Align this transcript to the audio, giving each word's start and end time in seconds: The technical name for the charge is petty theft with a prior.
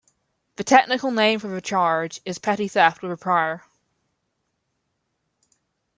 The 0.55 0.63
technical 0.63 1.11
name 1.11 1.39
for 1.39 1.47
the 1.47 1.61
charge 1.61 2.21
is 2.25 2.39
petty 2.39 2.67
theft 2.67 3.03
with 3.03 3.11
a 3.11 3.17
prior. 3.17 3.61